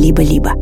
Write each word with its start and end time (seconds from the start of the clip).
«Либо-либо». 0.00 0.54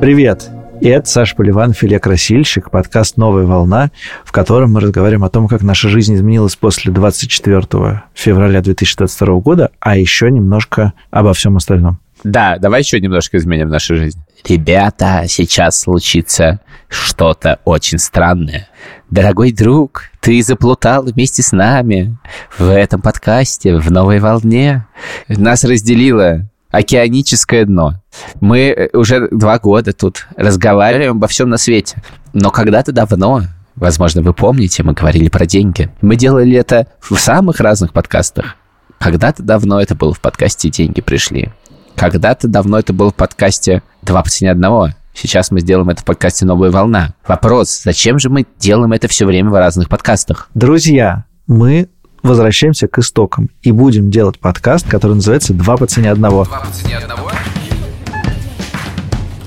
Привет! 0.00 0.50
И 0.80 0.88
это 0.88 1.08
Саша 1.08 1.34
Поливанов, 1.36 1.82
Илья 1.82 1.98
Красильщик, 1.98 2.70
подкаст 2.70 3.16
«Новая 3.16 3.44
волна», 3.44 3.90
в 4.24 4.32
котором 4.32 4.72
мы 4.72 4.80
разговариваем 4.80 5.24
о 5.24 5.30
том, 5.30 5.48
как 5.48 5.62
наша 5.62 5.88
жизнь 5.88 6.14
изменилась 6.14 6.56
после 6.56 6.92
24 6.92 8.02
февраля 8.12 8.60
2022 8.60 9.40
года, 9.40 9.70
а 9.80 9.96
еще 9.96 10.30
немножко 10.30 10.92
обо 11.10 11.32
всем 11.32 11.56
остальном. 11.56 11.98
Да, 12.22 12.58
давай 12.58 12.80
еще 12.80 13.00
немножко 13.00 13.36
изменим 13.36 13.68
нашу 13.68 13.96
жизнь. 13.96 14.18
Ребята, 14.46 15.24
сейчас 15.26 15.80
случится 15.80 16.60
что-то 16.88 17.60
очень 17.64 17.98
странное. 17.98 18.68
Дорогой 19.10 19.52
друг, 19.52 20.10
ты 20.20 20.42
заплутал 20.42 21.04
вместе 21.04 21.42
с 21.42 21.52
нами 21.52 22.16
в 22.58 22.68
этом 22.68 23.00
подкасте, 23.00 23.76
в 23.76 23.90
новой 23.90 24.20
волне. 24.20 24.86
Нас 25.28 25.64
разделило 25.64 26.48
океаническое 26.76 27.64
дно. 27.64 27.94
Мы 28.40 28.58
э, 28.68 28.96
уже 28.96 29.28
два 29.30 29.58
года 29.58 29.92
тут 29.92 30.26
разговариваем 30.36 31.12
обо 31.12 31.28
всем 31.28 31.48
на 31.48 31.56
свете. 31.56 32.02
Но 32.32 32.50
когда-то 32.50 32.92
давно, 32.92 33.42
возможно, 33.76 34.22
вы 34.22 34.34
помните, 34.34 34.82
мы 34.82 34.92
говорили 34.92 35.28
про 35.28 35.46
деньги. 35.46 35.90
Мы 36.00 36.16
делали 36.16 36.56
это 36.56 36.88
в 37.00 37.16
самых 37.16 37.60
разных 37.60 37.92
подкастах. 37.92 38.56
Когда-то 38.98 39.42
давно 39.42 39.80
это 39.80 39.94
было 39.94 40.12
в 40.14 40.20
подкасте 40.20 40.70
«Деньги 40.70 41.00
пришли». 41.00 41.50
Когда-то 41.94 42.48
давно 42.48 42.78
это 42.78 42.92
было 42.92 43.10
в 43.10 43.14
подкасте 43.14 43.82
«Два 44.02 44.22
по 44.22 44.30
цене 44.30 44.50
одного». 44.50 44.90
Сейчас 45.14 45.52
мы 45.52 45.60
сделаем 45.60 45.90
это 45.90 46.02
в 46.02 46.04
подкасте 46.04 46.44
«Новая 46.44 46.70
волна». 46.70 47.14
Вопрос, 47.26 47.82
зачем 47.84 48.18
же 48.18 48.30
мы 48.30 48.46
делаем 48.58 48.92
это 48.92 49.06
все 49.06 49.26
время 49.26 49.50
в 49.50 49.58
разных 49.58 49.88
подкастах? 49.88 50.48
Друзья, 50.54 51.24
мы 51.46 51.88
возвращаемся 52.24 52.88
к 52.88 52.98
истокам 52.98 53.50
и 53.62 53.70
будем 53.70 54.10
делать 54.10 54.38
подкаст, 54.38 54.88
который 54.88 55.14
называется 55.14 55.52
«Два 55.52 55.76
по 55.76 55.86
цене 55.86 56.10
одного». 56.10 56.44
Два 56.44 56.60
по 56.60 56.72
цене 56.72 56.96
одного? 56.96 57.30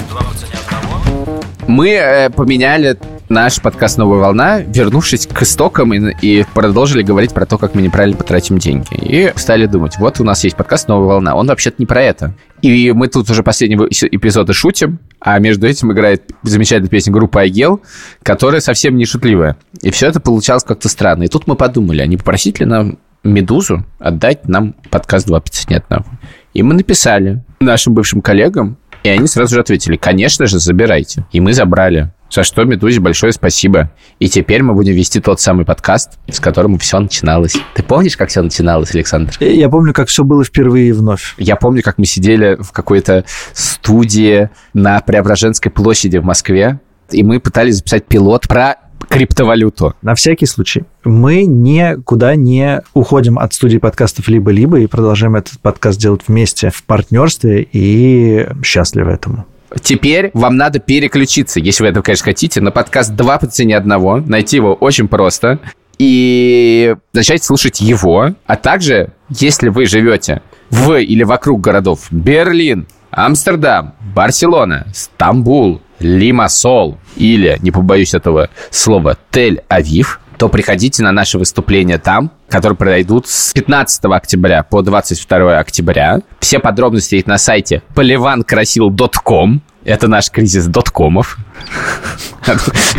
Два 0.10 0.22
по 0.22 0.34
цене 0.36 0.54
одного? 0.66 1.42
Мы 1.68 1.90
э, 1.90 2.30
поменяли 2.30 2.98
наш 3.30 3.62
подкаст 3.62 3.98
«Новая 3.98 4.20
волна», 4.20 4.60
вернувшись 4.60 5.28
к 5.28 5.42
истокам 5.42 5.94
и, 5.94 6.16
и 6.22 6.46
продолжили 6.54 7.04
говорить 7.04 7.34
про 7.34 7.46
то, 7.46 7.58
как 7.58 7.76
мы 7.76 7.82
неправильно 7.82 8.18
потратим 8.18 8.58
деньги. 8.58 8.88
И 8.94 9.34
стали 9.36 9.66
думать, 9.66 9.98
вот 9.98 10.20
у 10.20 10.24
нас 10.24 10.44
есть 10.44 10.56
подкаст 10.56 10.88
«Новая 10.88 11.08
волна», 11.08 11.36
он 11.36 11.48
вообще-то 11.48 11.76
не 11.80 11.86
про 11.86 12.02
это. 12.02 12.34
И 12.62 12.92
мы 12.92 13.08
тут 13.08 13.30
уже 13.30 13.44
последние 13.44 13.80
эпизоды 13.90 14.54
шутим, 14.54 15.00
а 15.20 15.38
между 15.40 15.68
этим 15.68 15.92
играет 15.92 16.24
замечательная 16.44 16.90
песня 16.90 17.14
группы 17.14 17.40
Айгел, 17.40 17.82
которая 18.24 18.62
совсем 18.62 18.96
не 18.98 19.06
шутливая. 19.06 19.58
И 19.82 19.92
все 19.92 20.08
это 20.08 20.20
получалось 20.20 20.64
как-то 20.64 20.90
странно. 20.90 21.24
И 21.24 21.28
тут 21.28 21.48
мы 21.48 21.56
подумали, 21.56 22.02
а 22.02 22.08
не 22.08 22.18
попросить 22.18 22.60
ли 22.60 22.66
нам 22.66 22.98
Медузу 23.24 23.86
отдать 24.00 24.48
нам 24.48 24.74
подкаст 24.90 25.28
2 25.28 25.40
по 25.40 25.50
цене 25.50 25.78
одного? 25.78 26.06
И 26.54 26.64
мы 26.64 26.74
написали 26.74 27.44
нашим 27.60 27.94
бывшим 27.94 28.22
коллегам, 28.22 28.78
и 29.04 29.10
они 29.10 29.28
сразу 29.28 29.56
же 29.56 29.62
ответили, 29.62 29.96
конечно 29.96 30.48
же, 30.48 30.60
забирайте. 30.60 31.26
И 31.32 31.40
мы 31.40 31.54
забрали. 31.54 32.12
За 32.30 32.44
что 32.44 32.64
Медузе 32.66 33.00
большое 33.00 33.32
спасибо. 33.32 33.92
И 34.20 34.30
теперь 34.30 34.62
мы 34.62 34.74
будем 34.74 34.94
вести 34.94 35.20
тот 35.20 35.40
самый 35.40 35.66
подкаст, 35.66 36.20
с 36.30 36.40
которым 36.40 36.78
все 36.78 37.00
начиналось. 37.00 37.56
Ты 37.74 37.84
помнишь, 37.84 38.18
как 38.18 38.30
все 38.30 38.42
начиналось, 38.42 38.94
Александр? 38.94 39.34
Я 39.40 39.70
помню, 39.70 39.94
как 39.94 40.10
все 40.10 40.24
было 40.24 40.44
впервые 40.44 40.94
вновь. 40.94 41.36
Я 41.38 41.56
помню, 41.56 41.82
как 41.82 41.98
мы 41.98 42.06
сидели 42.06 42.58
в 42.60 42.72
какой-то 42.72 43.26
студии 43.54 44.50
на 44.74 45.00
Преображенской 45.00 45.72
площади 45.72 46.18
в 46.18 46.24
Москве, 46.24 46.80
и 47.12 47.24
мы 47.24 47.40
пытались 47.40 47.78
записать 47.78 48.06
пилот 48.06 48.48
про 48.48 48.76
криптовалюту. 49.10 49.96
На 50.02 50.16
всякий 50.16 50.46
случай. 50.46 50.84
Мы 51.04 51.46
никуда 51.46 52.36
не 52.36 52.82
уходим 52.94 53.40
от 53.40 53.54
студии 53.54 53.78
подкастов 53.78 54.28
«Либо-либо» 54.28 54.80
и 54.80 54.88
продолжаем 54.88 55.36
этот 55.36 55.60
подкаст 55.60 56.00
делать 56.00 56.22
вместе 56.28 56.70
в 56.70 56.84
партнерстве 56.84 57.68
и 57.72 58.48
счастливы 58.64 59.12
этому. 59.12 59.46
Теперь 59.82 60.32
вам 60.34 60.56
надо 60.56 60.80
переключиться, 60.80 61.60
если 61.60 61.84
вы 61.84 61.90
этого, 61.90 62.04
конечно, 62.04 62.26
хотите, 62.26 62.62
на 62.62 62.72
подкаст 62.72 63.14
«Два 63.16 63.38
по 63.38 63.48
цене 63.48 63.76
одного». 63.76 64.18
Найти 64.18 64.58
его 64.58 64.74
очень 64.74 65.08
просто. 65.08 65.60
И 65.98 66.96
начать 67.14 67.44
слушать 67.44 67.82
его. 67.82 68.34
А 68.46 68.56
также, 68.56 69.14
если 69.30 69.70
вы 69.70 69.86
живете 69.86 70.42
в 70.70 70.96
или 71.02 71.24
вокруг 71.24 71.62
городов 71.62 72.08
Берлин, 72.12 72.88
Амстердам, 73.10 73.96
Барселона, 74.14 74.88
Стамбул, 74.94 75.82
Лимассол 76.00 77.00
или, 77.16 77.58
не 77.62 77.72
побоюсь 77.72 78.14
этого 78.14 78.50
слова, 78.70 79.18
Тель-Авив, 79.32 80.20
то 80.38 80.50
приходите 80.50 81.04
на 81.04 81.12
наши 81.12 81.38
выступления 81.38 81.98
там, 81.98 82.32
которые 82.48 82.78
пройдут 82.78 83.28
с 83.28 83.54
15 83.54 84.06
октября 84.06 84.64
по 84.64 84.82
22 84.82 85.58
октября. 85.58 86.22
Все 86.40 86.60
подробности 86.60 87.16
есть 87.16 87.28
на 87.28 87.38
сайте 87.38 87.82
polivankrасил.com. 87.96 89.62
Это 89.84 90.10
наш 90.10 90.30
кризис 90.30 90.66
доткомов. 90.66 91.38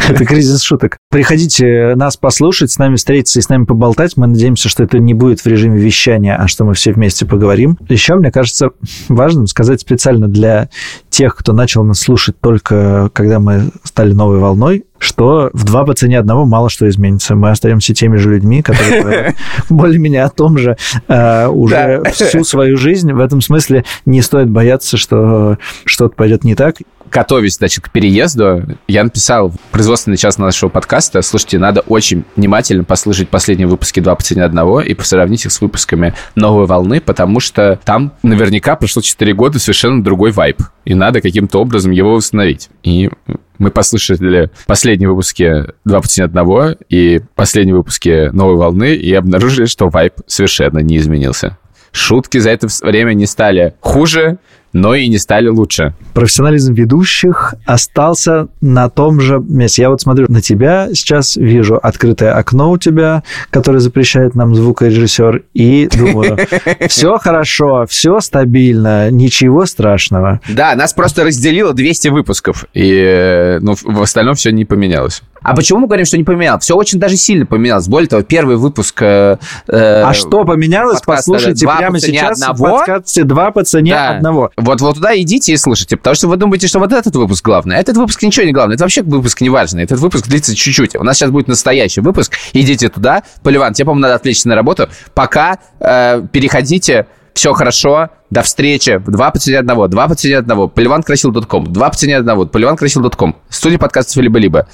Это 0.09 0.25
кризис 0.25 0.63
шуток. 0.63 0.97
Приходите 1.11 1.95
нас 1.97 2.17
послушать, 2.17 2.71
с 2.71 2.79
нами 2.79 2.97
встретиться 2.97 3.39
и 3.39 3.43
с 3.43 3.51
нами 3.51 3.65
поболтать. 3.65 4.17
Мы 4.17 4.27
надеемся, 4.27 4.71
что 4.71 4.85
это 4.85 4.99
не 4.99 5.13
будет 5.13 5.41
в 5.41 5.47
режиме 5.47 5.79
вещания, 5.79 6.35
а 6.35 6.49
что 6.49 6.65
мы 6.65 6.73
все 6.73 6.93
вместе 6.93 7.27
поговорим. 7.27 7.77
Еще, 7.91 8.15
мне 8.15 8.31
кажется, 8.31 8.71
важным 9.09 9.47
сказать 9.47 9.83
специально 9.83 10.29
для 10.29 10.71
тех, 11.11 11.37
кто 11.37 11.53
начал 11.53 11.85
нас 11.85 12.01
слушать 12.01 12.41
только 12.41 13.11
когда 13.13 13.39
мы 13.39 13.71
стали 13.85 14.13
новой 14.13 14.39
волной, 14.39 14.85
что 14.99 15.51
в 15.53 15.65
два 15.65 15.85
по 15.85 15.95
цене 15.95 16.19
одного 16.19 16.45
мало 16.45 16.71
что 16.71 16.89
изменится. 16.89 17.35
Мы 17.35 17.51
остаемся 17.51 17.95
теми 17.95 18.17
же 18.17 18.31
людьми, 18.31 18.63
которые 18.63 19.35
более-менее 19.69 20.25
о 20.25 20.29
том 20.29 20.59
же 20.59 20.77
э, 21.09 21.47
уже 21.47 22.03
всю 22.13 22.45
свою 22.45 22.77
жизнь. 22.77 23.13
В 23.13 23.21
этом 23.21 23.41
смысле 23.41 23.85
не 24.07 24.23
стоит 24.23 24.51
бояться, 24.51 24.97
что 24.97 25.59
что-то 25.85 26.15
пойдет 26.15 26.45
не 26.45 26.55
так 26.55 26.77
готовясь, 27.11 27.57
значит, 27.57 27.85
к 27.85 27.91
переезду, 27.91 28.77
я 28.87 29.05
написал 29.05 29.51
в 29.51 29.59
производственный 29.73 30.17
час 30.17 30.39
нашего 30.39 30.69
подкаста, 30.69 31.23
слушайте, 31.23 31.59
надо 31.59 31.81
очень 31.81 32.25
внимательно 32.37 32.85
послушать 32.85 33.29
последние 33.29 33.67
выпуски 33.67 34.01
«Два 34.01 34.15
по 34.15 34.23
цене 34.23 34.45
одного» 34.45 34.81
и 34.81 34.97
сравнить 35.01 35.47
их 35.47 35.53
с 35.53 35.61
выпусками 35.61 36.15
«Новой 36.35 36.67
волны», 36.67 37.01
потому 37.01 37.41
что 37.41 37.79
там 37.85 38.13
наверняка 38.23 38.77
прошло 38.77 39.01
4 39.01 39.33
года 39.35 39.59
совершенно 39.59 40.03
другой 40.03 40.33
вайб, 40.33 40.61
и 40.85 40.95
надо 40.95 41.21
каким-то 41.21 41.61
образом 41.61 41.93
его 41.93 42.15
восстановить. 42.15 42.69
И 42.83 43.11
мы 43.59 43.71
послушали 43.71 44.51
последние 44.67 45.09
выпуски 45.09 45.65
«Два 45.85 46.01
по 46.01 46.09
одного» 46.25 46.71
и 46.89 47.21
последние 47.35 47.77
выпуски 47.77 48.31
«Новой 48.33 48.57
волны» 48.57 48.95
и 48.95 49.13
обнаружили, 49.15 49.67
что 49.67 49.89
вайб 49.89 50.15
совершенно 50.27 50.79
не 50.79 50.97
изменился. 50.99 51.59
Шутки 51.93 52.39
за 52.39 52.51
это 52.51 52.69
время 52.83 53.15
не 53.15 53.27
стали 53.27 53.75
хуже, 53.81 54.39
но 54.73 54.95
и 54.95 55.09
не 55.09 55.19
стали 55.19 55.49
лучше. 55.49 55.95
Профессионализм 56.15 56.75
ведущих 56.75 57.55
остался 57.67 58.49
на 58.61 58.89
том 58.89 59.21
же 59.21 59.39
месте. 59.39 59.83
Я 59.83 59.91
вот 59.91 60.01
смотрю 60.01 60.27
на 60.29 60.41
тебя 60.41 60.89
сейчас, 60.95 61.37
вижу 61.37 61.77
открытое 61.77 62.33
окно 62.35 62.71
у 62.71 62.79
тебя, 62.79 63.23
которое 63.51 63.79
запрещает 63.81 64.35
нам 64.35 64.55
звукорежиссер, 64.55 65.45
и 65.55 65.89
думаю, 65.97 66.39
все 66.89 67.19
хорошо, 67.19 67.87
все 67.89 68.21
стабильно, 68.21 69.11
ничего 69.11 69.67
страшного. 69.67 70.41
Да, 70.49 70.75
нас 70.75 70.93
просто 70.93 71.25
разделило 71.25 71.73
200 71.73 72.09
выпусков, 72.09 72.67
и 72.75 72.93
э, 72.93 73.59
ну, 73.61 73.75
в 73.83 74.03
остальном 74.03 74.35
все 74.35 74.51
не 74.51 74.65
поменялось. 74.65 75.23
А 75.43 75.55
почему 75.55 75.81
мы 75.81 75.87
говорим, 75.87 76.05
что 76.05 76.19
не 76.19 76.25
поменялось? 76.25 76.65
Все 76.65 76.75
очень 76.75 76.99
даже 76.99 77.17
сильно 77.17 77.47
поменялось. 77.47 77.89
Более 77.89 78.09
того, 78.09 78.23
первый 78.23 78.57
выпуск... 78.57 79.01
Э, 79.03 79.39
э 79.69 80.03
а 80.03 80.13
что 80.13 80.45
поменялось? 80.45 81.01
Послушайте 81.05 81.67
прямо 81.67 82.01
сейчас 82.01 82.43
одного. 82.43 82.55
в 82.55 82.79
подкасте 82.79 83.25
«Два 83.25 83.51
по 83.51 83.65
цене 83.65 83.93
да. 83.93 84.17
одного». 84.17 84.51
Вот, 84.59 84.81
вот 84.81 84.97
туда 84.97 85.19
идите 85.19 85.53
и 85.53 85.57
слушайте, 85.57 85.97
потому 85.97 86.15
что 86.15 86.29
вы 86.29 86.37
думаете, 86.37 86.67
что 86.67 86.81
вот 86.81 86.93
этот 86.93 87.15
выпуск 87.15 87.45
главный. 87.45 87.77
А 87.77 87.79
этот 87.79 87.97
выпуск 87.97 88.23
ничего 88.23 88.45
не 88.45 88.53
главный. 88.53 88.75
Это 88.75 88.85
вообще 88.85 89.03
выпуск 89.03 89.41
не 89.41 89.51
важный. 89.51 89.85
Этот 89.85 90.01
выпуск 90.01 90.27
длится 90.27 90.55
чуть-чуть. 90.55 90.97
У 90.97 91.05
нас 91.05 91.17
сейчас 91.17 91.31
будет 91.31 91.49
настоящий 91.49 92.01
выпуск. 92.01 92.33
Идите 92.53 92.89
туда. 92.89 93.23
Поливан, 93.43 93.73
тебе, 93.73 93.87
по-моему, 93.87 94.03
надо 94.03 94.17
отвлечься 94.17 94.49
на 94.49 94.57
работу. 94.57 94.89
Пока 95.15 95.59
э, 95.79 96.23
переходите 96.33 97.07
все 97.35 97.53
хорошо, 97.53 98.11
до 98.31 98.43
встречи. 98.43 99.01
Два 99.07 99.31
по 99.31 99.39
цене 99.39 99.61
одного, 99.61 99.87
два 99.87 100.09
по 100.09 100.17
цене 100.17 100.39
одного. 100.39 100.67
Поливанкрасил.ком, 100.67 101.73
два 101.73 101.91
по 101.91 101.97
цене 101.97 102.17
одного. 102.17 102.47
Поливанкрасил.ком. 102.47 103.37
Студия 103.49 103.79
подкастов 103.79 104.17
«Либо-либо». 104.17 104.67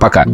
Пока. 0.00 0.24